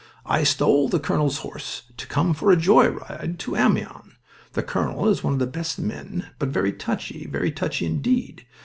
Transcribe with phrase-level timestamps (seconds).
[0.25, 4.13] I stole the colonel's horse to come for a joy ride to Amiens.
[4.53, 8.47] The colonel is one of the best of men, but very touchy, very touchy indeed.